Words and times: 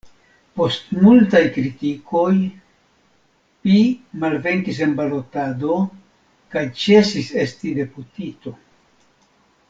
Post 0.59 0.85
multaj 0.99 1.39
kritikoj 1.57 2.31
pi 3.67 3.75
malvenkis 4.23 4.79
en 4.89 4.95
balotado 5.03 5.75
kaj 6.55 6.63
ĉesis 6.85 7.29
esti 7.47 7.75
deputito. 7.81 8.55